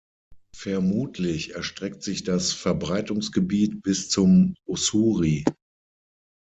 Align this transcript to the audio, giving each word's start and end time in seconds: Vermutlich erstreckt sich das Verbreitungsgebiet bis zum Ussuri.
Vermutlich 0.55 1.53
erstreckt 1.53 2.01
sich 2.01 2.23
das 2.23 2.53
Verbreitungsgebiet 2.53 3.83
bis 3.83 4.09
zum 4.09 4.55
Ussuri. 4.65 5.45